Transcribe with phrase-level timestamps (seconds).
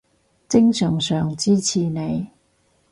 [0.49, 2.27] 精神上支持你